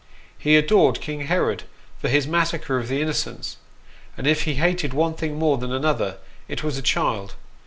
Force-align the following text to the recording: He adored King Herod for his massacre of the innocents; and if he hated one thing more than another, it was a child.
He 0.35 0.57
adored 0.57 0.99
King 0.99 1.27
Herod 1.27 1.61
for 1.99 2.07
his 2.09 2.25
massacre 2.25 2.79
of 2.79 2.87
the 2.87 2.99
innocents; 3.03 3.57
and 4.17 4.25
if 4.25 4.45
he 4.45 4.55
hated 4.55 4.95
one 4.95 5.13
thing 5.13 5.37
more 5.37 5.59
than 5.59 5.71
another, 5.71 6.17
it 6.47 6.63
was 6.63 6.75
a 6.75 6.81
child. 6.81 7.35